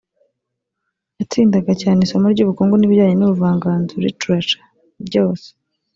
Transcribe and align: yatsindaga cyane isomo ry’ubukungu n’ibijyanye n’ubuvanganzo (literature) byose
yatsindaga 1.19 1.71
cyane 1.81 1.99
isomo 2.01 2.25
ry’ubukungu 2.33 2.75
n’ibijyanye 2.77 3.15
n’ubuvanganzo 3.17 3.93
(literature) 4.05 4.61
byose 5.07 5.47